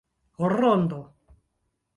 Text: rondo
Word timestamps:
rondo 0.53 1.01